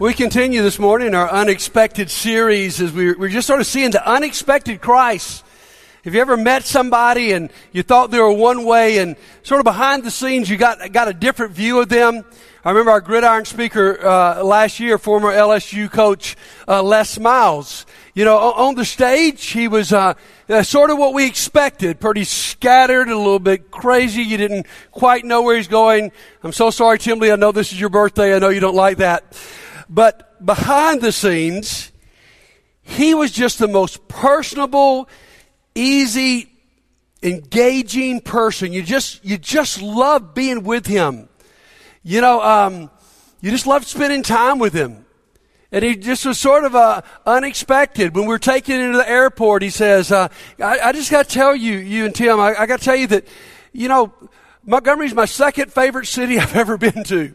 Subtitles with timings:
[0.00, 4.10] We continue this morning our unexpected series as we, we're just sort of seeing the
[4.10, 5.44] unexpected Christ.
[6.04, 9.64] Have you ever met somebody and you thought they were one way and sort of
[9.64, 12.24] behind the scenes you got, got a different view of them?
[12.64, 16.34] I remember our gridiron speaker uh, last year, former LSU coach
[16.66, 17.84] uh, Les Miles.
[18.14, 20.14] You know, on the stage, he was uh,
[20.48, 24.22] uh, sort of what we expected, pretty scattered, a little bit crazy.
[24.22, 26.10] You didn't quite know where he's going.
[26.42, 27.32] I'm so sorry, Tim Lee.
[27.32, 28.34] I know this is your birthday.
[28.34, 29.36] I know you don't like that.
[29.90, 31.90] But behind the scenes,
[32.82, 35.08] he was just the most personable,
[35.74, 36.48] easy,
[37.24, 38.72] engaging person.
[38.72, 41.28] You just, you just love being with him.
[42.04, 42.90] You know, um,
[43.40, 45.04] you just loved spending time with him.
[45.72, 48.14] And he just was sort of uh, unexpected.
[48.14, 51.28] When we were taking him to the airport, he says, uh, I, I, just got
[51.28, 53.26] to tell you, you and Tim, I, I got to tell you that,
[53.72, 54.12] you know,
[54.64, 57.34] Montgomery's my second favorite city I've ever been to.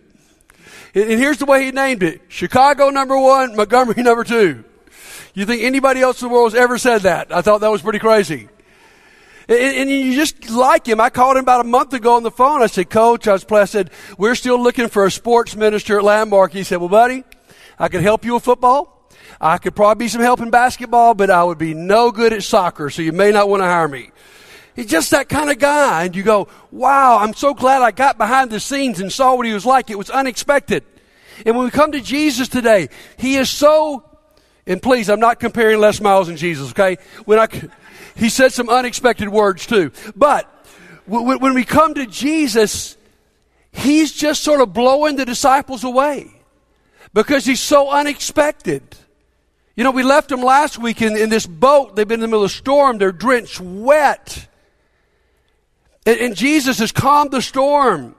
[0.95, 2.21] And here's the way he named it.
[2.29, 4.63] Chicago number one, Montgomery number two.
[5.33, 7.35] You think anybody else in the world has ever said that?
[7.35, 8.47] I thought that was pretty crazy.
[9.47, 10.99] And, you just like him.
[10.99, 12.63] I called him about a month ago on the phone.
[12.63, 16.03] I said, Coach, I was I said, we're still looking for a sports minister at
[16.03, 16.53] Landmark.
[16.53, 17.23] He said, well, buddy,
[17.77, 19.11] I could help you with football.
[19.39, 22.41] I could probably be some help in basketball, but I would be no good at
[22.41, 24.11] soccer, so you may not want to hire me.
[24.75, 26.05] He's just that kind of guy.
[26.05, 29.45] And you go, wow, I'm so glad I got behind the scenes and saw what
[29.45, 29.89] he was like.
[29.89, 30.83] It was unexpected.
[31.45, 34.03] And when we come to Jesus today, he is so,
[34.67, 36.97] and please, I'm not comparing Les Miles and Jesus, okay?
[37.25, 37.47] When I,
[38.15, 39.91] he said some unexpected words too.
[40.15, 40.51] But
[41.07, 42.97] when we come to Jesus,
[43.71, 46.31] he's just sort of blowing the disciples away
[47.13, 48.83] because he's so unexpected.
[49.75, 51.95] You know, we left them last week in, in this boat.
[51.95, 52.97] They've been in the middle of a storm.
[52.97, 54.47] They're drenched wet.
[56.05, 58.15] And, and Jesus has calmed the storm.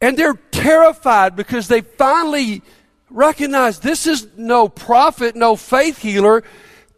[0.00, 2.62] And they're terrified because they finally
[3.10, 6.42] recognize this is no prophet, no faith healer.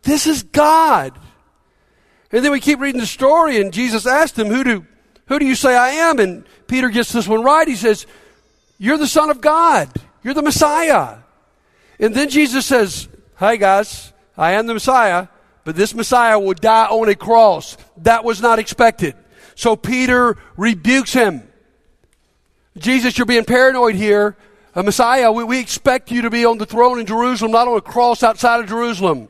[0.03, 1.13] This is God.
[2.33, 4.87] And then we keep reading the story, and Jesus asked them, Who do,
[5.27, 6.19] who do you say I am?
[6.19, 7.67] And Peter gets this one right.
[7.67, 8.07] He says,
[8.79, 9.91] You're the Son of God.
[10.23, 11.19] You're the Messiah.
[11.99, 15.29] And then Jesus says, Hey guys, I am the Messiah,
[15.65, 17.77] but this Messiah will die on a cross.
[17.99, 19.17] That was not expected.
[19.55, 21.50] So Peter rebukes him.
[22.79, 24.37] Jesus, you're being paranoid here.
[24.75, 27.77] A Messiah, we, we expect you to be on the throne in Jerusalem, not on
[27.77, 29.29] a cross outside of Jerusalem.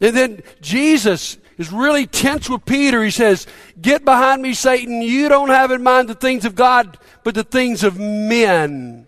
[0.00, 3.04] And then Jesus is really tense with Peter.
[3.04, 3.46] He says,
[3.80, 5.02] Get behind me, Satan.
[5.02, 9.06] You don't have in mind the things of God, but the things of men.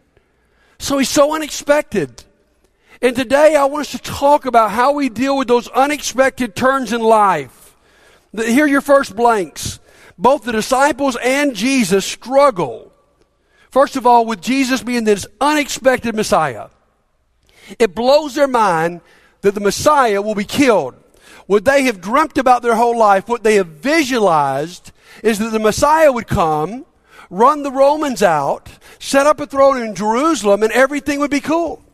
[0.78, 2.22] So he's so unexpected.
[3.02, 6.92] And today I want us to talk about how we deal with those unexpected turns
[6.92, 7.74] in life.
[8.32, 9.80] Here are your first blanks
[10.18, 12.92] both the disciples and Jesus struggle.
[13.76, 16.68] First of all, with Jesus being this unexpected Messiah.
[17.78, 19.02] It blows their mind
[19.42, 20.94] that the Messiah will be killed.
[21.44, 24.92] What they have dreamt about their whole life, what they have visualized,
[25.22, 26.86] is that the Messiah would come,
[27.28, 31.84] run the Romans out, set up a throne in Jerusalem, and everything would be cool.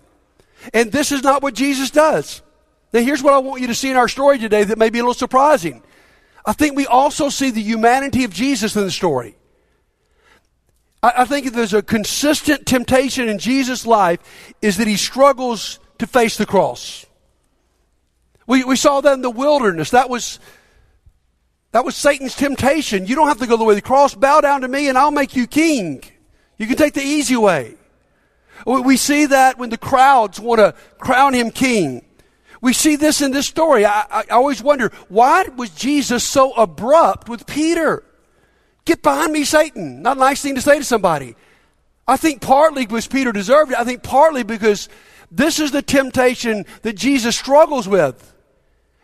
[0.73, 2.43] And this is not what Jesus does.
[2.93, 5.01] Now, here's what I want you to see in our story today that may be
[5.01, 5.83] a little surprising.
[6.47, 9.35] I think we also see the humanity of Jesus in the story.
[11.03, 14.21] I, I think there's a consistent temptation in Jesus' life
[14.61, 17.07] is that he struggles to face the cross.
[18.47, 19.91] We, we saw that in the wilderness.
[19.91, 20.39] That was,
[21.73, 23.07] that was Satan's temptation.
[23.07, 24.15] You don't have to go the way of the cross.
[24.15, 26.03] Bow down to me and I'll make you king.
[26.59, 27.77] You can take the easy way.
[28.67, 32.05] We see that when the crowds want to crown him king.
[32.61, 33.85] We see this in this story.
[33.85, 38.05] I, I, always wonder, why was Jesus so abrupt with Peter?
[38.85, 40.03] Get behind me, Satan.
[40.03, 41.37] Not a nice thing to say to somebody.
[42.07, 43.79] I think partly because Peter deserved it.
[43.79, 44.89] I think partly because
[45.31, 48.35] this is the temptation that Jesus struggles with.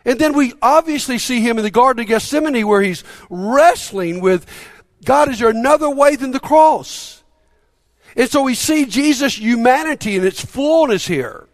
[0.05, 4.45] And then we obviously see him in the Garden of Gethsemane where he's wrestling with
[5.05, 7.23] God, is there another way than the cross?
[8.15, 11.47] And so we see Jesus' humanity in its fullness here.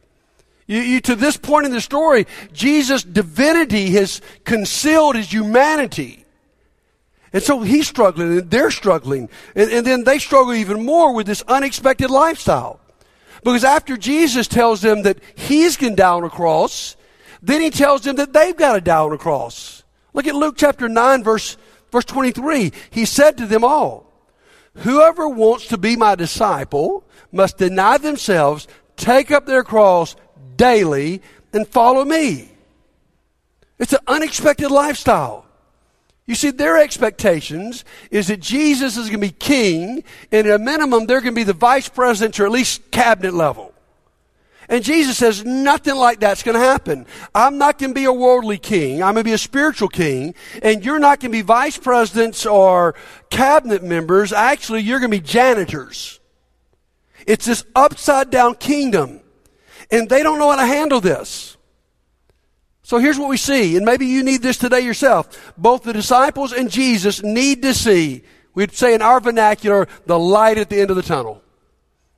[0.68, 6.25] You, you, to this point in the story, Jesus' divinity has concealed his humanity.
[7.34, 9.30] And so he's struggling and they're struggling.
[9.56, 12.80] And, and then they struggle even more with this unexpected lifestyle.
[13.44, 16.96] Because after Jesus tells them that he's going to die on a cross,
[17.42, 19.84] then he tells them that they've got to die on a cross.
[20.14, 21.58] Look at Luke chapter 9 verse,
[21.92, 22.72] verse 23.
[22.90, 24.06] He said to them all,
[24.78, 28.68] Whoever wants to be my disciple must deny themselves,
[28.98, 30.16] take up their cross
[30.56, 31.22] daily
[31.54, 32.50] and follow me.
[33.78, 35.45] It's an unexpected lifestyle.
[36.28, 40.60] You see, their expectations is that Jesus is going to be king, and at a
[40.60, 43.74] minimum, they're going to be the vice president or at least cabinet level.
[44.68, 47.06] And Jesus says, nothing like that's going to happen.
[47.36, 49.04] I'm not going to be a worldly king.
[49.04, 50.34] I'm going to be a spiritual king.
[50.64, 52.96] And you're not going to be vice presidents or
[53.30, 54.34] cabinet members.
[54.34, 56.20] Actually, you're going to be janitors.
[57.28, 59.20] It's this upside down kingdom.
[59.92, 61.55] And they don't know how to handle this.
[62.86, 63.78] So here's what we see.
[63.78, 65.56] And maybe you need this today yourself.
[65.58, 68.22] Both the disciples and Jesus need to see,
[68.54, 71.42] we'd say in our vernacular, the light at the end of the tunnel.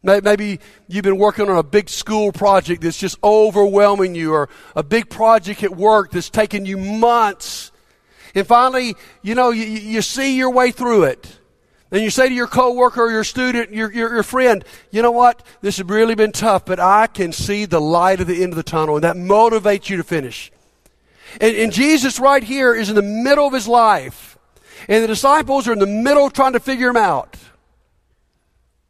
[0.04, 0.60] Maybe
[0.90, 5.10] you've been working on a big school project that's just overwhelming you, or a big
[5.10, 7.72] project at work that's taken you months.
[8.36, 11.40] And finally, you know, you, you see your way through it.
[11.92, 15.12] And you say to your coworker or your student, your, your, your friend, you know
[15.12, 15.44] what?
[15.62, 18.58] This has really been tough, but I can see the light at the end of
[18.58, 20.52] the tunnel, and that motivates you to finish.
[21.40, 24.38] And, and Jesus right here is in the middle of his life.
[24.88, 27.38] And the disciples are in the middle trying to figure him out.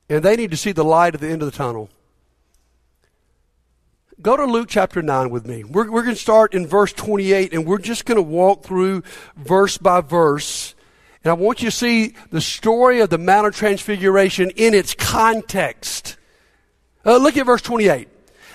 [0.09, 1.89] And they need to see the light at the end of the tunnel.
[4.21, 5.63] Go to Luke chapter 9 with me.
[5.63, 9.03] We're, we're going to start in verse 28, and we're just going to walk through
[9.35, 10.73] verse by verse.
[11.23, 14.95] And I want you to see the story of the Mount of Transfiguration in its
[14.95, 16.17] context.
[17.05, 18.07] Uh, look at verse 28.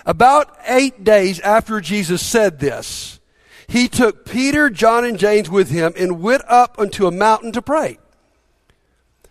[0.05, 3.21] About eight days after Jesus said this,
[3.67, 7.63] he took Peter, John, and James with him and went up unto a mountain to
[7.63, 7.99] pray.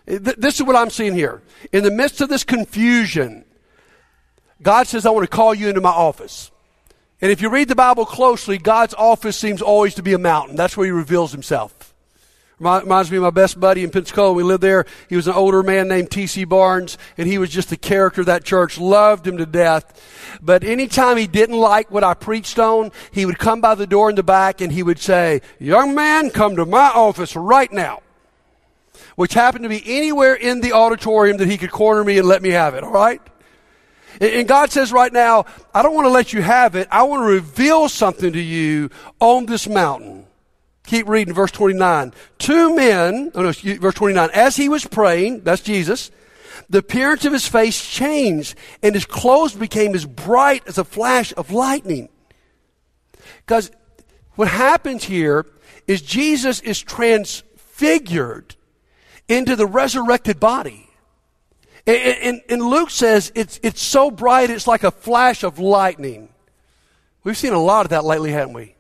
[0.06, 1.42] This is what I'm seeing here.
[1.72, 3.46] In the midst of this confusion,
[4.62, 6.52] God says, I want to call you into my office.
[7.22, 10.56] And if you read the Bible closely, God's office seems always to be a mountain.
[10.56, 11.91] That's where he reveals himself.
[12.62, 14.34] Reminds me of my best buddy in Pensacola.
[14.34, 14.86] We lived there.
[15.10, 16.46] He was an older man named T.C.
[16.46, 18.78] Barnes, and he was just the character of that church.
[18.78, 20.40] Loved him to death.
[20.44, 24.12] But anytime he didn't like what I preached on, he would come by the door
[24.12, 28.02] in the back and he would say, Young man, come to my office right now
[29.16, 32.42] which happened to be anywhere in the auditorium that he could corner me and let
[32.42, 33.22] me have it, all right?
[34.20, 36.88] And God says right now, I don't want to let you have it.
[36.92, 40.26] I want to reveal something to you on this mountain.
[40.86, 42.14] Keep reading verse 29.
[42.38, 44.30] Two men, oh no, verse 29.
[44.34, 46.12] As he was praying, that's Jesus,
[46.70, 51.34] the appearance of his face changed and his clothes became as bright as a flash
[51.38, 52.10] of lightning.
[53.46, 53.72] Because
[54.36, 55.46] what happens here
[55.88, 58.56] is Jesus is transfigured
[59.28, 60.88] into the resurrected body.
[61.88, 66.30] And, and, and, Luke says it's, it's so bright it's like a flash of lightning.
[67.24, 68.76] We've seen a lot of that lately, haven't we?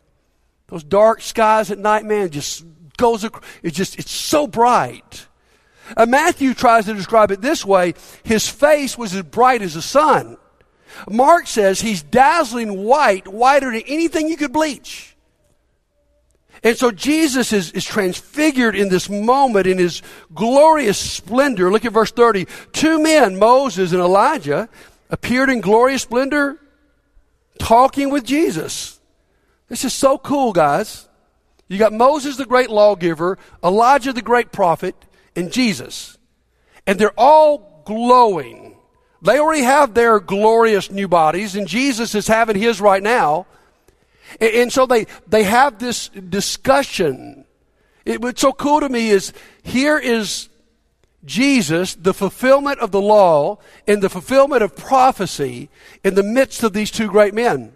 [0.71, 2.65] Those dark skies at night, man, just
[2.97, 3.27] goes,
[3.61, 5.27] it's just, it's so bright.
[5.97, 7.93] Uh, Matthew tries to describe it this way.
[8.23, 10.37] His face was as bright as the sun.
[11.09, 15.17] Mark says he's dazzling white, whiter than anything you could bleach.
[16.63, 20.01] And so Jesus is, is transfigured in this moment in his
[20.33, 21.69] glorious splendor.
[21.69, 22.47] Look at verse 30.
[22.71, 24.69] Two men, Moses and Elijah,
[25.09, 26.59] appeared in glorious splendor
[27.59, 29.00] talking with Jesus.
[29.71, 31.07] This is so cool, guys.
[31.69, 34.95] You got Moses, the great lawgiver, Elijah, the great prophet,
[35.33, 36.17] and Jesus.
[36.85, 38.75] And they're all glowing.
[39.21, 43.47] They already have their glorious new bodies, and Jesus is having his right now.
[44.41, 47.45] And, and so they, they have this discussion.
[48.03, 49.31] It, what's so cool to me is
[49.63, 50.49] here is
[51.23, 55.69] Jesus, the fulfillment of the law and the fulfillment of prophecy
[56.03, 57.73] in the midst of these two great men.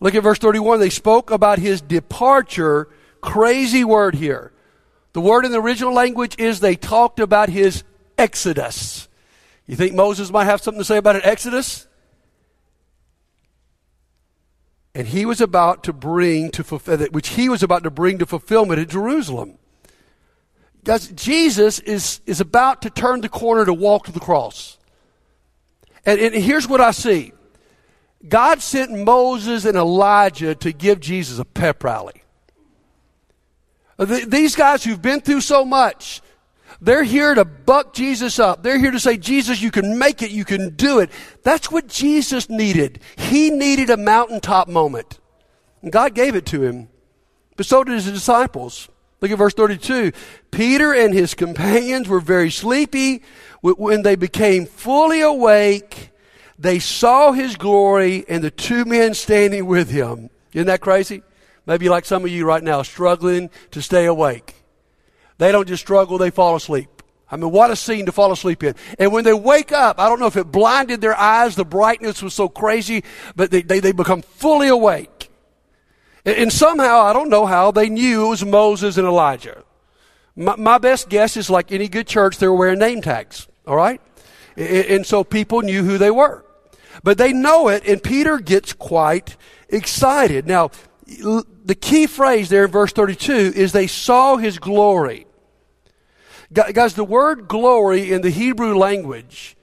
[0.00, 0.80] Look at verse 31.
[0.80, 2.88] They spoke about his departure.
[3.20, 4.52] Crazy word here.
[5.12, 7.84] The word in the original language is they talked about his
[8.18, 9.08] exodus.
[9.66, 11.86] You think Moses might have something to say about an exodus?
[14.94, 18.26] and he was about to bring to fulfill which he was about to bring to
[18.26, 19.58] fulfillment in Jerusalem.
[20.84, 24.78] Guys, Jesus is, is about to turn the corner to walk to the cross.
[26.04, 27.32] And, and here's what I see.
[28.26, 32.22] God sent Moses and Elijah to give Jesus a pep rally.
[33.98, 36.20] These guys who've been through so much,
[36.80, 38.62] they're here to buck Jesus up.
[38.62, 40.30] They're here to say, Jesus, you can make it.
[40.30, 41.10] You can do it.
[41.42, 43.00] That's what Jesus needed.
[43.16, 45.20] He needed a mountaintop moment.
[45.82, 46.88] And God gave it to him.
[47.56, 48.88] But so did his disciples.
[49.20, 50.12] Look at verse 32.
[50.50, 53.22] Peter and his companions were very sleepy.
[53.60, 56.10] When they became fully awake,
[56.58, 60.30] they saw his glory and the two men standing with him.
[60.52, 61.22] Isn't that crazy?
[61.66, 64.54] Maybe like some of you right now, struggling to stay awake.
[65.38, 66.88] They don't just struggle, they fall asleep.
[67.30, 68.74] I mean, what a scene to fall asleep in.
[68.98, 72.22] And when they wake up, I don't know if it blinded their eyes, the brightness
[72.22, 73.02] was so crazy,
[73.34, 75.30] but they, they, they become fully awake.
[76.24, 79.64] And, and somehow, I don't know how, they knew it was Moses and Elijah.
[80.36, 83.76] My, my best guess is like any good church, they were wearing name tags, all
[83.76, 84.00] right?
[84.56, 86.43] And, and so people knew who they were.
[87.04, 89.36] But they know it, and Peter gets quite
[89.68, 90.46] excited.
[90.46, 90.70] Now,
[91.06, 95.26] the key phrase there in verse 32 is they saw his glory.
[96.52, 99.54] Guys, the word glory in the Hebrew language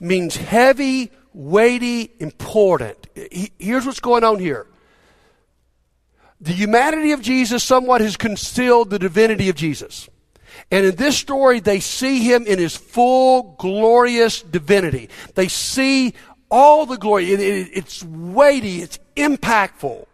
[0.00, 3.06] means heavy, weighty, important.
[3.58, 4.66] Here's what's going on here.
[6.40, 10.08] The humanity of Jesus somewhat has concealed the divinity of Jesus.
[10.70, 15.08] And in this story, they see him in his full, glorious divinity.
[15.34, 16.14] They see
[16.52, 17.32] all the glory.
[17.32, 20.04] it's weighty, it's impactful.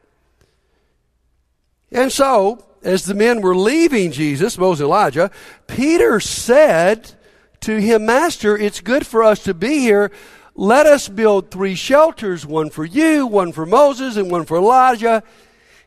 [1.90, 5.30] And so, as the men were leaving Jesus, Moses and Elijah,
[5.66, 7.12] Peter said
[7.60, 10.12] to him, Master, it's good for us to be here.
[10.54, 15.24] Let us build three shelters, one for you, one for Moses, and one for Elijah.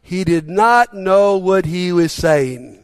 [0.01, 2.83] He did not know what he was saying.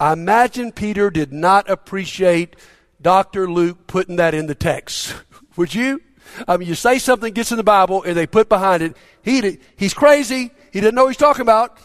[0.00, 2.56] I imagine Peter did not appreciate
[3.00, 3.48] Dr.
[3.48, 5.14] Luke putting that in the text.
[5.56, 6.00] Would you?
[6.46, 9.58] I mean, you say something gets in the Bible and they put behind it, he,
[9.76, 10.50] he's crazy.
[10.72, 11.78] He didn't know he's talking about.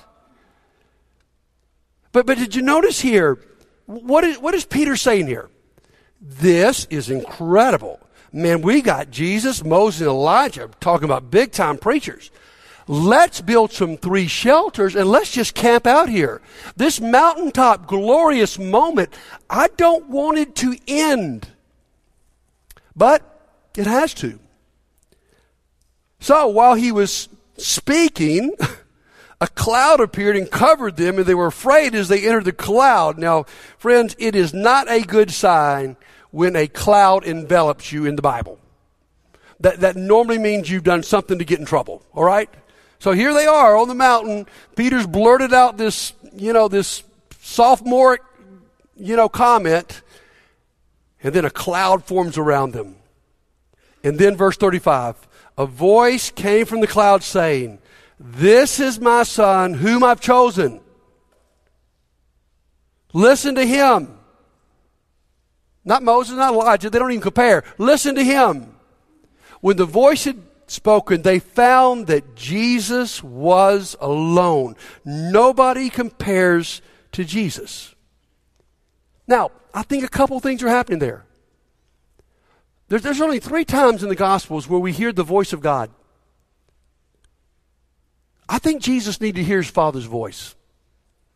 [2.12, 3.40] But, but did you notice here,
[3.86, 5.50] what is, what is Peter saying here?
[6.22, 8.00] This is incredible.
[8.32, 12.32] Man, we got Jesus, Moses, and Elijah talking about big time preachers.
[12.88, 16.42] Let's build some three shelters and let's just camp out here.
[16.76, 19.14] This mountaintop glorious moment,
[19.48, 21.50] I don't want it to end.
[22.96, 23.29] But
[23.80, 24.38] it has to.
[26.20, 28.54] So while he was speaking,
[29.42, 33.18] a cloud appeared and covered them, and they were afraid as they entered the cloud.
[33.18, 33.46] Now,
[33.78, 35.96] friends, it is not a good sign
[36.32, 38.60] when a cloud envelops you in the Bible.
[39.62, 42.50] That, that normally means you've done something to get in trouble, all right?
[43.00, 44.46] So here they are on the mountain.
[44.76, 47.04] Peter's blurted out this, you know, this
[47.40, 48.22] sophomoric,
[48.98, 50.02] you know, comment,
[51.24, 52.98] and then a cloud forms around them.
[54.04, 55.28] And then verse 35
[55.58, 57.80] a voice came from the cloud saying,
[58.18, 60.80] This is my son whom I've chosen.
[63.12, 64.18] Listen to him.
[65.84, 67.64] Not Moses, not Elijah, they don't even compare.
[67.78, 68.76] Listen to him.
[69.62, 74.76] When the voice had spoken, they found that Jesus was alone.
[75.04, 76.82] Nobody compares
[77.14, 77.94] to Jesus.
[79.28, 81.26] Now, I think a couple things are happening there.
[82.90, 85.92] There's, there's only three times in the Gospels where we hear the voice of God.
[88.50, 90.56] I think Jesus needed to hear his Father's voice.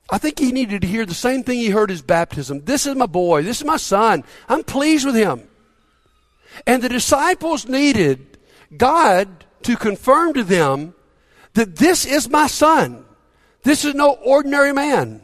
[0.10, 2.66] I think he needed to hear the same thing he heard his baptism.
[2.66, 3.44] This is my boy.
[3.44, 4.24] This is my son.
[4.50, 5.48] I'm pleased with him.
[6.66, 8.38] And the disciples needed
[8.76, 10.96] God to confirm to them
[11.54, 13.06] that this is my son.
[13.62, 15.22] This is no ordinary man.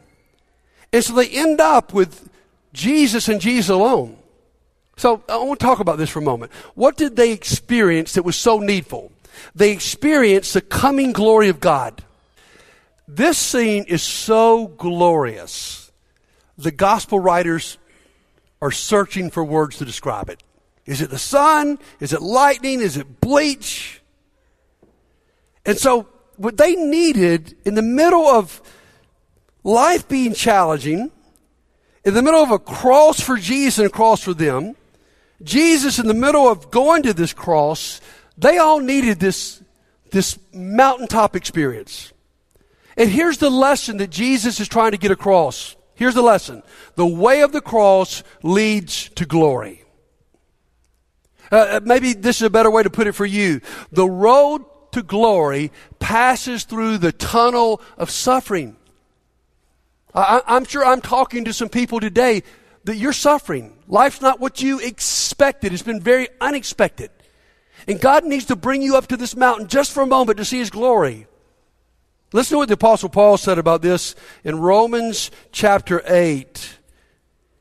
[0.93, 2.29] And so they end up with
[2.71, 4.18] Jesus and Jesus alone.
[4.99, 6.51] So I want to talk about this for a moment.
[6.75, 9.13] What did they experience that was so needful?
[9.55, 12.03] They experienced the coming glory of God.
[13.07, 15.93] This scene is so glorious.
[16.57, 17.77] The gospel writers
[18.61, 20.43] are searching for words to describe it.
[20.85, 21.79] Is it the sun?
[22.01, 22.81] Is it lightning?
[22.81, 24.01] Is it bleach?
[25.65, 28.61] And so, what they needed in the middle of
[29.63, 31.09] life being challenging,
[32.03, 34.75] in the middle of a cross for Jesus and a cross for them,
[35.41, 38.01] Jesus, in the middle of going to this cross,
[38.37, 39.61] they all needed this,
[40.11, 42.11] this mountaintop experience.
[42.97, 45.75] And here's the lesson that Jesus is trying to get across.
[45.95, 46.63] Here's the lesson
[46.95, 49.83] the way of the cross leads to glory.
[51.51, 53.61] Uh, uh maybe this is a better way to put it for you.
[53.91, 58.75] The road to glory passes through the tunnel of suffering.
[60.13, 62.43] I, I'm sure I'm talking to some people today
[62.89, 63.71] that you're suffering.
[63.87, 65.73] Life's not what you expected.
[65.73, 67.11] It's been very unexpected.
[67.87, 70.45] And God needs to bring you up to this mountain just for a moment to
[70.45, 71.27] see His glory.
[72.33, 76.77] Listen to what the Apostle Paul said about this in Romans chapter 8.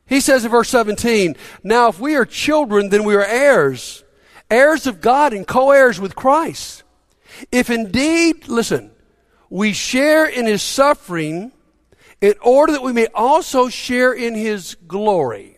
[0.06, 4.04] He says in verse 17, Now if we are children, then we are heirs,
[4.50, 6.84] heirs of God and co heirs with Christ.
[7.52, 8.92] If indeed, listen,
[9.50, 11.52] we share in His suffering,
[12.20, 15.56] in order that we may also share in his glory.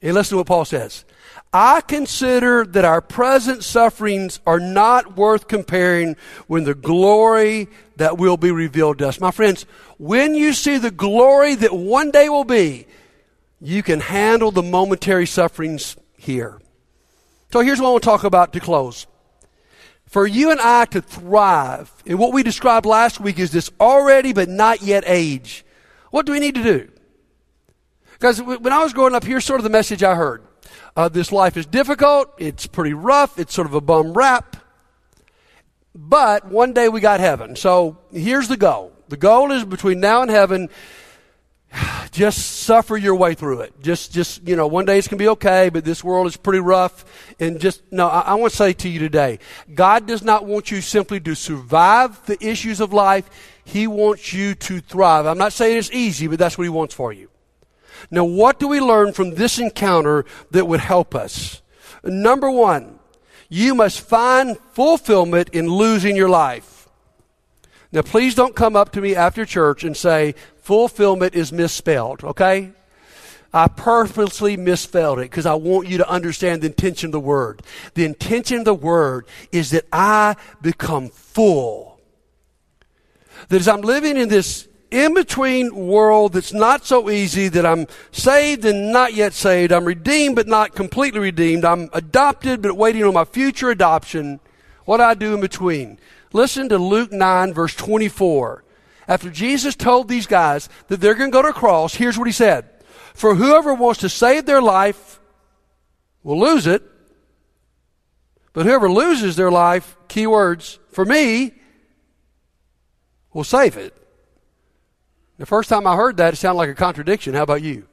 [0.00, 1.04] And listen to what Paul says.
[1.52, 8.36] I consider that our present sufferings are not worth comparing with the glory that will
[8.36, 9.20] be revealed to us.
[9.20, 9.64] My friends,
[9.96, 12.86] when you see the glory that one day will be,
[13.60, 16.60] you can handle the momentary sufferings here.
[17.50, 19.06] So here's what I want to talk about to close
[20.08, 24.32] for you and I to thrive in what we described last week is this already
[24.32, 25.64] but not yet age.
[26.10, 26.90] What do we need to do?
[28.12, 30.42] Because when I was growing up, here's sort of the message I heard.
[30.96, 32.34] Uh, this life is difficult.
[32.38, 33.38] It's pretty rough.
[33.38, 34.56] It's sort of a bum rap.
[35.94, 37.54] But one day we got heaven.
[37.54, 38.92] So here's the goal.
[39.08, 40.68] The goal is between now and heaven,
[42.10, 43.80] just suffer your way through it.
[43.82, 46.36] Just, just, you know, one day it's going to be okay, but this world is
[46.36, 47.04] pretty rough.
[47.38, 49.38] And just, no, I, I want to say to you today,
[49.74, 53.28] God does not want you simply to survive the issues of life.
[53.64, 55.26] He wants you to thrive.
[55.26, 57.30] I'm not saying it's easy, but that's what He wants for you.
[58.10, 61.62] Now, what do we learn from this encounter that would help us?
[62.04, 62.98] Number one,
[63.48, 66.77] you must find fulfillment in losing your life.
[67.90, 72.72] Now, please don't come up to me after church and say, fulfillment is misspelled, okay?
[73.52, 77.62] I purposely misspelled it because I want you to understand the intention of the word.
[77.94, 81.98] The intention of the word is that I become full.
[83.48, 87.86] That as I'm living in this in between world that's not so easy, that I'm
[88.10, 93.04] saved and not yet saved, I'm redeemed but not completely redeemed, I'm adopted but waiting
[93.04, 94.40] on my future adoption,
[94.84, 95.98] what do I do in between?
[96.32, 98.64] Listen to Luke 9, verse 24.
[99.06, 102.26] After Jesus told these guys that they're going to go to a cross, here's what
[102.26, 102.68] he said
[103.14, 105.18] For whoever wants to save their life
[106.22, 106.82] will lose it,
[108.52, 111.54] but whoever loses their life, keywords, for me,
[113.32, 113.94] will save it.
[115.38, 117.34] The first time I heard that, it sounded like a contradiction.
[117.34, 117.86] How about you?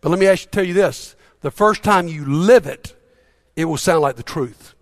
[0.00, 2.94] But let me ask, tell you this the first time you live it,
[3.54, 4.74] it will sound like the truth.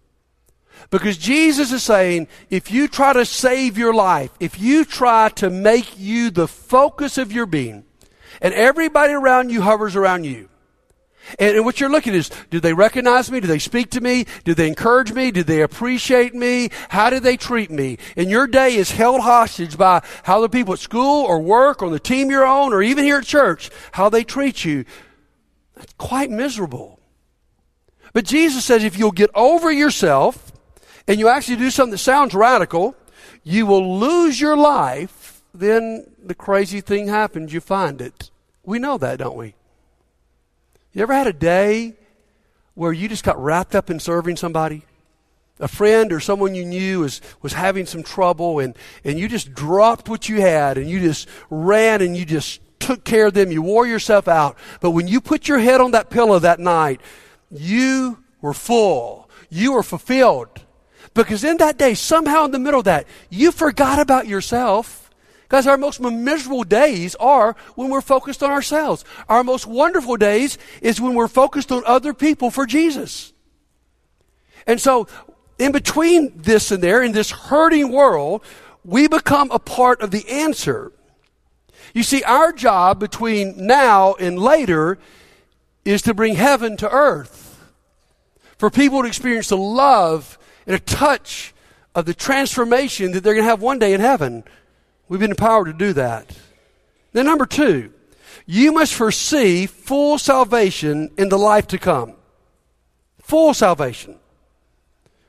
[0.90, 5.49] Because Jesus is saying, if you try to save your life, if you try to
[5.49, 7.85] make you the focus of your being,
[8.42, 10.49] and everybody around you hovers around you,
[11.38, 13.38] and, and, what you're looking is, do they recognize me?
[13.38, 14.26] Do they speak to me?
[14.44, 15.30] Do they encourage me?
[15.30, 16.70] Do they appreciate me?
[16.88, 17.99] How do they treat me?
[18.16, 21.90] And your day is held hostage by how the people at school or work or
[21.90, 24.85] the team you're on or even here at church, how they treat you.
[25.76, 26.99] That's quite miserable.
[28.12, 30.50] But Jesus says if you'll get over yourself,
[31.11, 32.95] and you actually do something that sounds radical,
[33.43, 37.52] you will lose your life, then the crazy thing happens.
[37.52, 38.30] You find it.
[38.63, 39.56] We know that, don't we?
[40.93, 41.97] You ever had a day
[42.75, 44.84] where you just got wrapped up in serving somebody?
[45.58, 49.52] A friend or someone you knew was, was having some trouble and, and you just
[49.52, 53.50] dropped what you had and you just ran and you just took care of them.
[53.50, 54.56] You wore yourself out.
[54.80, 57.00] But when you put your head on that pillow that night,
[57.50, 59.28] you were full.
[59.49, 60.67] You were fulfilled.
[61.14, 65.10] Because in that day, somehow in the middle of that, you forgot about yourself.
[65.42, 69.04] Because our most miserable days are when we're focused on ourselves.
[69.28, 73.32] Our most wonderful days is when we're focused on other people for Jesus.
[74.64, 75.08] And so,
[75.58, 78.44] in between this and there, in this hurting world,
[78.84, 80.92] we become a part of the answer.
[81.94, 84.99] You see, our job between now and later
[85.84, 87.60] is to bring heaven to earth.
[88.58, 90.38] For people to experience the love
[90.71, 91.52] and a touch
[91.97, 94.45] of the transformation that they're going to have one day in heaven.
[95.09, 96.33] We've been empowered to do that.
[97.13, 97.93] Then, number two,
[98.47, 102.15] you must foresee full salvation in the life to come.
[103.19, 104.15] Full salvation.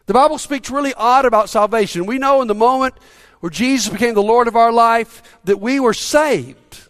[0.05, 2.05] The Bible speaks really odd about salvation.
[2.05, 2.93] We know in the moment
[3.39, 6.87] where Jesus became the Lord of our life that we were saved.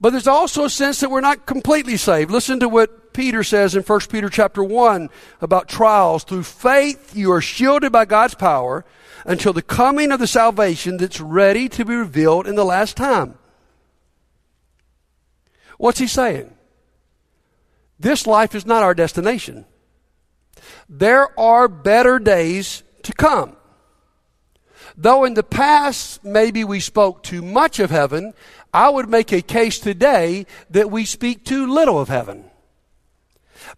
[0.00, 2.30] But there's also a sense that we're not completely saved.
[2.30, 5.08] Listen to what Peter says in 1 Peter chapter 1
[5.40, 6.22] about trials.
[6.22, 8.84] Through faith, you are shielded by God's power
[9.24, 13.38] until the coming of the salvation that's ready to be revealed in the last time.
[15.78, 16.54] What's he saying?
[17.98, 19.64] This life is not our destination.
[20.86, 23.56] There are better days to come.
[24.94, 28.34] Though in the past maybe we spoke too much of heaven,
[28.74, 32.45] I would make a case today that we speak too little of heaven.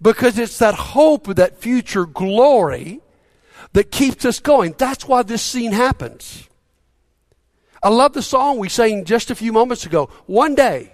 [0.01, 3.01] Because it's that hope of that future glory
[3.73, 4.75] that keeps us going.
[4.79, 6.49] That's why this scene happens.
[7.83, 10.11] I love the song we sang just a few moments ago.
[10.27, 10.93] One day.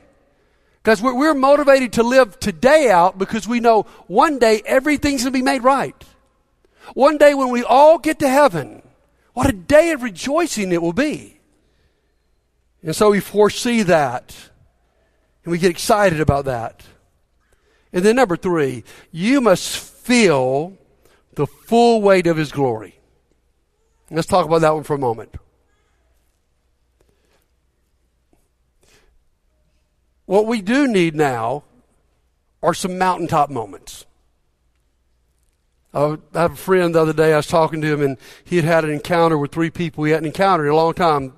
[0.82, 5.32] Because we're, we're motivated to live today out because we know one day everything's going
[5.32, 5.94] to be made right.
[6.92, 8.82] One day when we all get to heaven,
[9.32, 11.40] what a day of rejoicing it will be.
[12.82, 14.36] And so we foresee that.
[15.44, 16.82] And we get excited about that.
[17.94, 20.76] And then number three, you must feel
[21.36, 22.98] the full weight of his glory.
[24.10, 25.36] Let's talk about that one for a moment.
[30.26, 31.62] What we do need now
[32.62, 34.06] are some mountaintop moments.
[35.92, 38.64] I have a friend the other day, I was talking to him, and he had
[38.64, 41.34] had an encounter with three people he hadn't encountered in a long time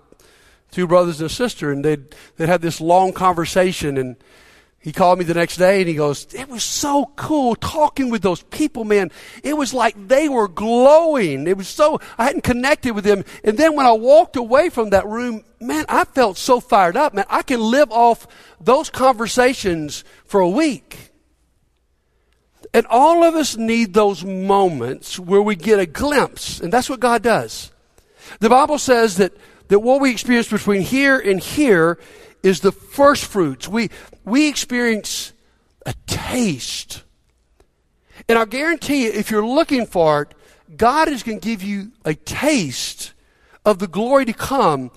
[0.71, 4.17] two brothers and a sister, and they'd, they'd had this long conversation, and
[4.81, 8.23] he called me the next day and he goes, It was so cool talking with
[8.23, 9.11] those people, man.
[9.43, 11.49] It was like they were glowing.
[11.49, 13.25] It was so, I hadn't connected with them.
[13.43, 17.15] And then when I walked away from that room, man, I felt so fired up,
[17.15, 17.25] man.
[17.29, 18.29] I can live off
[18.61, 21.11] those conversations for a week.
[22.73, 26.61] And all of us need those moments where we get a glimpse.
[26.61, 27.73] And that's what God does.
[28.39, 29.33] The Bible says that,
[29.69, 31.99] that what we experience between here and here
[32.47, 33.67] is the first fruits.
[33.67, 33.91] We,
[34.25, 35.33] we experience
[35.85, 37.03] a taste.
[38.29, 40.35] And I guarantee you, if you're looking for it,
[40.77, 43.13] God is going to give you a taste
[43.65, 44.93] of the glory to come,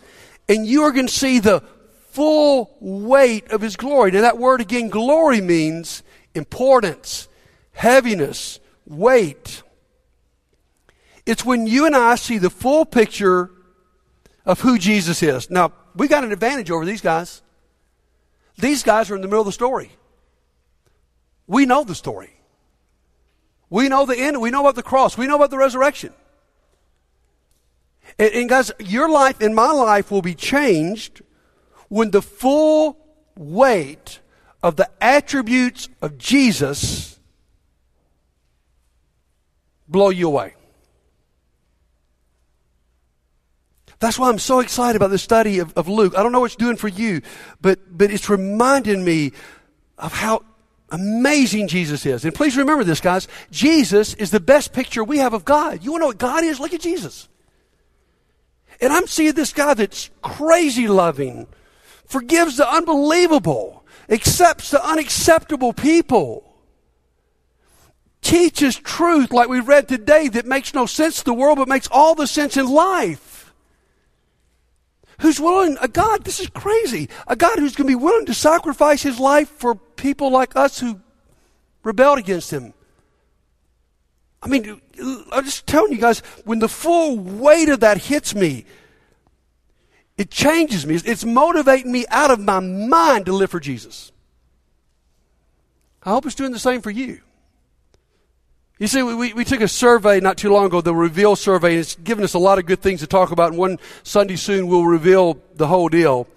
[0.47, 1.61] and you are going to see the
[2.09, 4.11] full weight of His glory.
[4.11, 6.03] Now, that word again, glory, means
[6.35, 7.27] importance,
[7.71, 9.63] heaviness, weight.
[11.25, 13.49] It's when you and I see the full picture
[14.45, 15.49] of who Jesus is.
[15.49, 17.41] Now, we got an advantage over these guys.
[18.57, 19.91] These guys are in the middle of the story.
[21.47, 22.33] We know the story.
[23.69, 24.41] We know the end.
[24.41, 25.17] We know about the cross.
[25.17, 26.13] We know about the resurrection.
[28.17, 31.21] And, and guys, your life and my life will be changed
[31.87, 32.97] when the full
[33.35, 34.19] weight
[34.61, 37.19] of the attributes of Jesus
[39.87, 40.53] blow you away.
[43.99, 46.13] That's why I'm so excited about the study of, of Luke.
[46.17, 47.21] I don't know what it's doing for you,
[47.61, 49.33] but, but it's reminding me
[49.97, 50.45] of how
[50.89, 52.23] amazing Jesus is.
[52.23, 53.27] And please remember this, guys.
[53.51, 55.83] Jesus is the best picture we have of God.
[55.83, 56.59] You want to know what God is?
[56.59, 57.27] Look at Jesus.
[58.81, 61.47] And I'm seeing this guy that's crazy loving,
[62.05, 66.45] forgives the unbelievable, accepts the unacceptable people,
[68.21, 71.87] teaches truth like we read today that makes no sense to the world but makes
[71.91, 73.28] all the sense in life
[75.19, 78.33] who's willing, a God, this is crazy, a God who's going to be willing to
[78.33, 80.99] sacrifice his life for people like us who
[81.83, 82.73] rebelled against him.
[84.41, 84.81] I mean,
[85.31, 88.65] I'm just telling you guys, when the full weight of that hits me,
[90.17, 90.95] it changes me.
[90.95, 94.11] It's motivating me out of my mind to live for Jesus.
[96.03, 97.21] I hope it's doing the same for you.
[98.79, 101.79] You see, we, we took a survey not too long ago, the Reveal survey, and
[101.81, 103.49] it's given us a lot of good things to talk about.
[103.49, 106.29] And one Sunday soon we'll reveal the whole deal.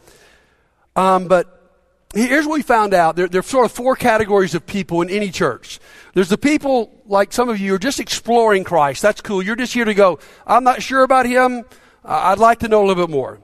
[0.97, 1.71] Um, but
[2.13, 3.15] here's what we found out.
[3.15, 5.79] There, there are sort of four categories of people in any church.
[6.15, 9.03] There's the people, like some of you, are just exploring Christ.
[9.03, 9.41] That's cool.
[9.41, 11.65] You're just here to go, I'm not sure about him.
[12.05, 13.39] I'd like to know a little bit more.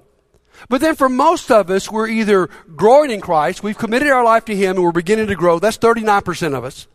[0.69, 4.47] But then for most of us, we're either growing in Christ, we've committed our life
[4.47, 5.61] to Him, and we're beginning to grow.
[5.61, 6.89] That's 39% of us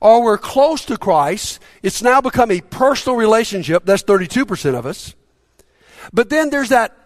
[0.00, 1.60] or we're close to Christ.
[1.82, 3.84] It's now become a personal relationship.
[3.84, 5.14] That's 32% of us.
[6.12, 6.96] But then there's that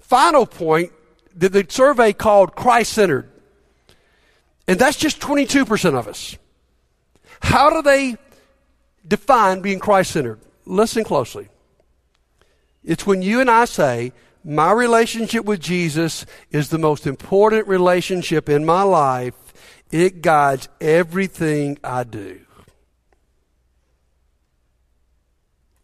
[0.00, 0.92] final point
[1.36, 3.30] that the survey called Christ centered.
[4.68, 6.36] And that's just 22% of us.
[7.40, 8.16] How do they
[9.06, 10.40] define being Christ centered?
[10.64, 11.48] Listen closely.
[12.82, 14.12] It's when you and I say,
[14.44, 19.34] my relationship with Jesus is the most important relationship in my life
[19.90, 22.40] it guides everything I do.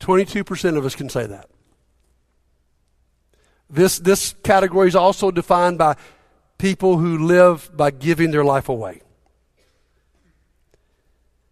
[0.00, 1.48] 22% of us can say that.
[3.70, 5.96] This, this category is also defined by
[6.58, 9.00] people who live by giving their life away.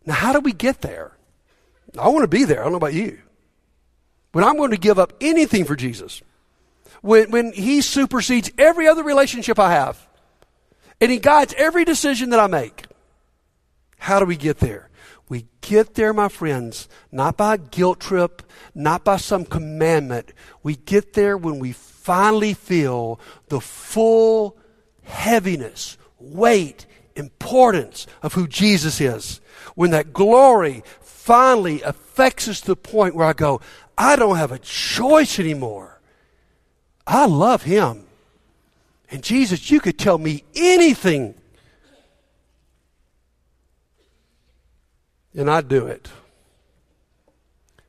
[0.04, 1.16] Now, how do we get there?
[1.98, 2.60] I want to be there.
[2.60, 3.20] I don't know about you.
[4.32, 6.22] When I'm going to give up anything for Jesus,
[7.02, 10.06] when, when He supersedes every other relationship I have,
[11.00, 12.86] and He guides every decision that I make.
[13.98, 14.88] How do we get there?
[15.28, 18.42] We get there, my friends, not by a guilt trip,
[18.74, 20.32] not by some commandment.
[20.62, 24.58] We get there when we finally feel the full
[25.04, 29.40] heaviness, weight, importance of who Jesus is.
[29.76, 33.60] When that glory finally affects us to the point where I go,
[33.96, 36.00] I don't have a choice anymore.
[37.06, 38.06] I love Him.
[39.10, 41.34] And Jesus, you could tell me anything.
[45.34, 46.08] And I'd do it.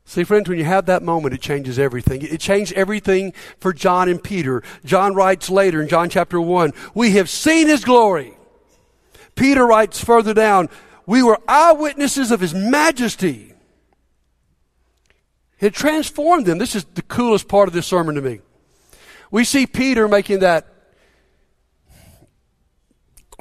[0.05, 2.21] See, friends, when you have that moment, it changes everything.
[2.21, 4.61] It changed everything for John and Peter.
[4.83, 8.37] John writes later in John chapter 1, We have seen his glory.
[9.35, 10.69] Peter writes further down,
[11.05, 13.53] We were eyewitnesses of his majesty.
[15.61, 16.57] It transformed them.
[16.57, 18.41] This is the coolest part of this sermon to me.
[19.29, 20.70] We see Peter making that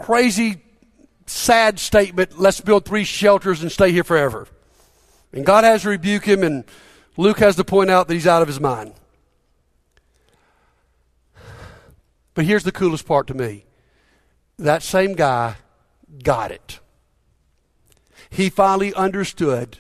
[0.03, 0.63] crazy,
[1.27, 4.49] sad statement, let's build three shelters and stay here forever.
[5.33, 6.65] And God has to rebuke him, and
[7.17, 8.95] Luke has to point out that he's out of his mind.
[12.35, 13.65] But here's the coolest part to me
[14.59, 15.57] that same guy
[16.23, 16.81] got it.
[18.29, 19.79] He finally understood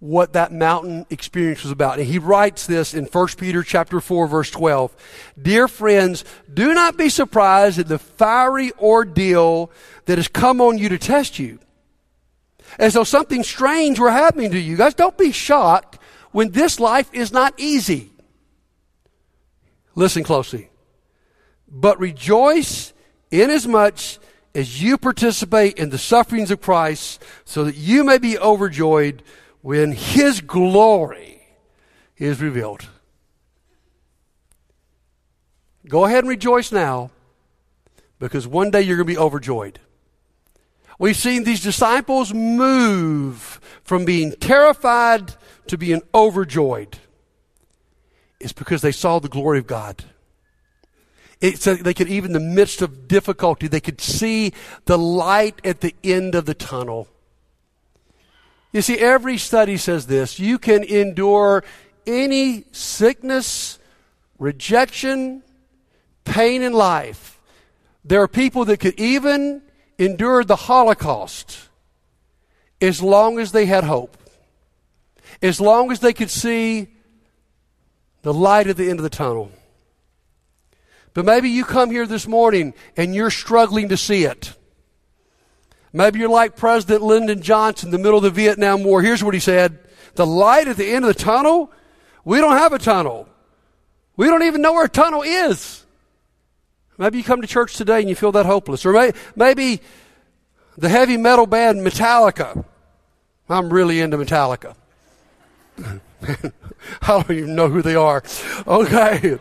[0.00, 1.98] what that mountain experience was about.
[1.98, 4.96] And he writes this in 1 Peter chapter 4 verse 12.
[5.40, 9.70] Dear friends, do not be surprised at the fiery ordeal
[10.06, 11.58] that has come on you to test you.
[12.78, 14.76] As though something strange were happening to you.
[14.76, 15.98] Guys, don't be shocked
[16.32, 18.10] when this life is not easy.
[19.94, 20.70] Listen closely.
[21.68, 22.94] But rejoice
[23.30, 24.18] inasmuch
[24.54, 29.22] as you participate in the sufferings of Christ so that you may be overjoyed
[29.62, 31.42] when His glory
[32.16, 32.88] is revealed.
[35.88, 37.10] Go ahead and rejoice now
[38.18, 39.80] because one day you're going to be overjoyed.
[40.98, 45.32] We've seen these disciples move from being terrified
[45.68, 46.98] to being overjoyed.
[48.38, 50.04] It's because they saw the glory of God.
[51.40, 54.52] It's so they could, even in the midst of difficulty, they could see
[54.84, 57.08] the light at the end of the tunnel.
[58.72, 61.64] You see, every study says this you can endure
[62.06, 63.78] any sickness,
[64.38, 65.42] rejection,
[66.24, 67.40] pain in life.
[68.04, 69.62] There are people that could even
[69.98, 71.68] endure the Holocaust
[72.80, 74.16] as long as they had hope,
[75.42, 76.88] as long as they could see
[78.22, 79.50] the light at the end of the tunnel.
[81.12, 84.54] But maybe you come here this morning and you're struggling to see it.
[85.92, 89.02] Maybe you're like President Lyndon Johnson in the middle of the Vietnam War.
[89.02, 89.78] Here's what he said
[90.14, 91.72] The light at the end of the tunnel,
[92.24, 93.28] we don't have a tunnel.
[94.16, 95.84] We don't even know where a tunnel is.
[96.98, 98.84] Maybe you come to church today and you feel that hopeless.
[98.84, 99.80] Or may, maybe
[100.76, 102.64] the heavy metal band Metallica.
[103.48, 104.76] I'm really into Metallica.
[105.78, 106.52] I
[107.06, 108.22] don't even know who they are.
[108.66, 109.38] Okay.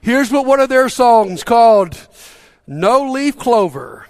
[0.00, 1.98] Here's what one of their songs called
[2.66, 4.06] No Leaf Clover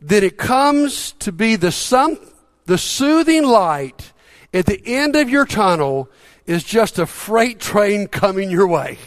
[0.00, 2.18] that it comes to be the, sun,
[2.66, 4.12] the soothing light
[4.54, 6.08] at the end of your tunnel
[6.46, 8.98] is just a freight train coming your way.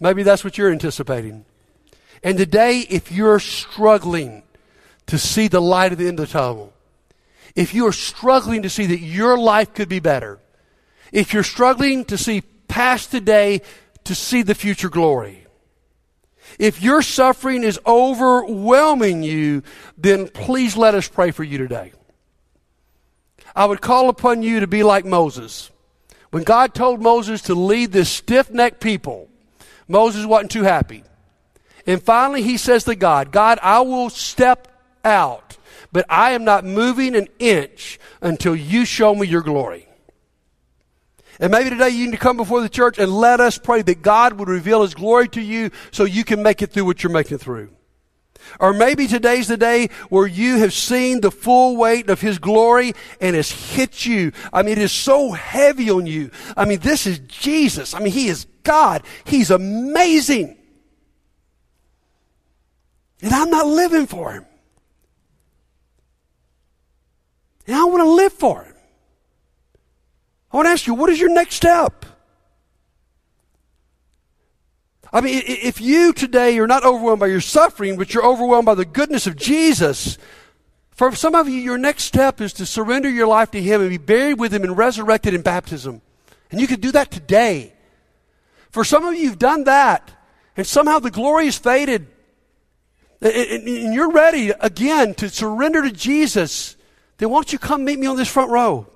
[0.00, 1.44] Maybe that's what you're anticipating.
[2.22, 4.42] And today, if you're struggling
[5.06, 6.72] to see the light at the end of the tunnel,
[7.54, 10.38] if you are struggling to see that your life could be better,
[11.12, 13.60] if you're struggling to see past today
[14.04, 15.41] to see the future glory,
[16.58, 19.62] if your suffering is overwhelming you,
[19.96, 21.92] then please let us pray for you today.
[23.54, 25.70] I would call upon you to be like Moses.
[26.30, 29.28] When God told Moses to lead this stiff necked people,
[29.88, 31.04] Moses wasn't too happy.
[31.86, 34.68] And finally, he says to God, God, I will step
[35.04, 35.58] out,
[35.90, 39.88] but I am not moving an inch until you show me your glory.
[41.42, 44.00] And maybe today you need to come before the church and let us pray that
[44.00, 47.12] God would reveal His glory to you so you can make it through what you're
[47.12, 47.70] making through.
[48.60, 52.92] Or maybe today's the day where you have seen the full weight of His glory
[53.20, 54.30] and it's hit you.
[54.52, 56.30] I mean, it is so heavy on you.
[56.56, 57.92] I mean, this is Jesus.
[57.92, 59.02] I mean, He is God.
[59.24, 60.56] He's amazing.
[63.20, 64.46] And I'm not living for Him.
[67.66, 68.71] And I want to live for Him.
[70.52, 72.04] I want to ask you, what is your next step?
[75.12, 78.74] I mean, if you today are not overwhelmed by your suffering, but you're overwhelmed by
[78.74, 80.18] the goodness of Jesus,
[80.90, 83.90] for some of you, your next step is to surrender your life to Him and
[83.90, 86.00] be buried with Him and resurrected in baptism.
[86.50, 87.72] And you can do that today.
[88.70, 90.10] For some of you, you've done that,
[90.56, 92.08] and somehow the glory has faded.
[93.20, 96.76] And you're ready again to surrender to Jesus.
[97.18, 98.86] Then why don't you come meet me on this front row?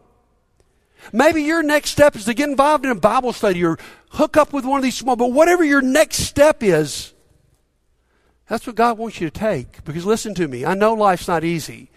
[1.12, 3.78] Maybe your next step is to get involved in a Bible study or
[4.10, 7.12] hook up with one of these small, but whatever your next step is,
[8.48, 9.84] that's what God wants you to take.
[9.84, 11.90] Because listen to me, I know life's not easy.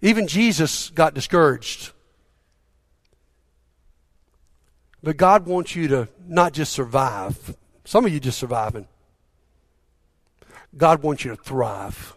[0.00, 1.92] Even Jesus got discouraged.
[5.02, 7.56] But God wants you to not just survive.
[7.84, 8.86] Some of you just surviving.
[10.76, 12.14] God wants you to thrive.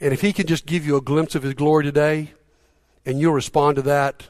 [0.00, 2.32] And if He can just give you a glimpse of His glory today,
[3.06, 4.28] and you'll respond to that,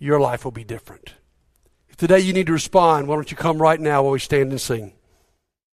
[0.00, 1.14] your life will be different.
[1.88, 4.50] If today you need to respond, why don't you come right now while we stand
[4.50, 4.94] and sing?